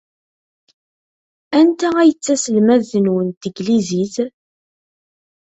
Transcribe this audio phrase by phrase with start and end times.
[1.59, 4.15] Anta ay d taselmadt-nwen n tanglizit?